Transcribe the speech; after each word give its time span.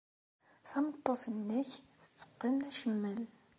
Tameṭṭut-nnek 0.69 1.71
tetteqqen 2.01 2.57
acemmel? 2.69 3.21